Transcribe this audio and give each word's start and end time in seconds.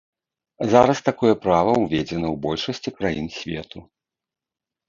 Зараз 0.71 1.01
такое 1.09 1.33
права 1.43 1.75
ўведзена 1.83 2.27
ў 2.31 2.33
большасці 2.47 2.89
краін 2.97 3.27
свету. 3.37 3.79